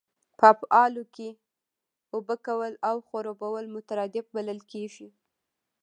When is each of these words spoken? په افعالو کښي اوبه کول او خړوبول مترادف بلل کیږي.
په 0.39 0.45
افعالو 0.53 1.03
کښي 1.15 1.29
اوبه 2.13 2.35
کول 2.45 2.73
او 2.89 2.95
خړوبول 3.07 3.65
مترادف 3.75 4.25
بلل 4.35 4.59
کیږي. 4.71 5.07